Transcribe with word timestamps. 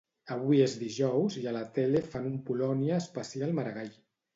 Avui 0.35 0.63
és 0.67 0.73
dijous 0.83 1.37
i 1.43 1.47
a 1.51 1.55
la 1.59 1.63
tele 1.77 2.03
fan 2.11 2.29
un 2.33 2.43
Polònia 2.51 3.01
Especial 3.07 3.61
Maragall. 3.63 3.99